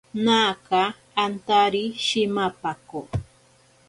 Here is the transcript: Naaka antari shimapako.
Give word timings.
Naaka 0.25 0.81
antari 1.25 1.85
shimapako. 2.05 3.01